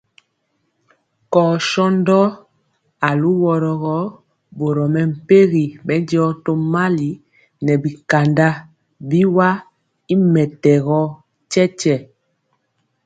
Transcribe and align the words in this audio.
Kɔɔ 1.31 1.53
shondɔ 1.69 2.19
aluworo 3.09 3.73
gɔ, 3.83 3.97
boro 4.57 4.85
mɛmpegi 4.93 5.63
bɛndiɔ 5.85 6.25
tomali 6.43 7.09
nɛ 7.65 7.73
bikanda 7.83 8.47
biwa 9.09 9.47
y 10.13 10.15
mɛtɛgɔ 10.33 10.99
tyetye. 11.51 11.95